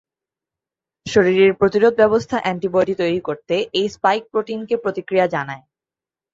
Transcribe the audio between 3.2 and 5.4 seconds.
করতে এই স্পাইক প্রোটিনকে প্রতিক্রিয়া